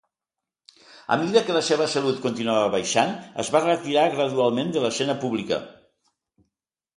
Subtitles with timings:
[1.15, 3.13] A mida que la seva salut continuava baixant,
[3.45, 5.61] es va retirar gradualment de l"escena pública.